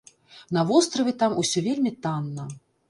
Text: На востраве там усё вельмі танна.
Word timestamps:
На 0.57 0.63
востраве 0.71 1.15
там 1.21 1.39
усё 1.43 1.67
вельмі 1.69 1.97
танна. 2.09 2.53